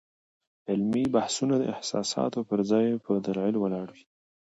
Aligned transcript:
علمي 0.69 1.03
بحثونه 1.15 1.55
د 1.59 1.63
احساساتو 1.75 2.39
پر 2.49 2.59
ځای 2.71 2.85
په 3.05 3.11
دلایلو 3.25 3.61
ولاړ 3.61 3.87
وي. 3.95 4.05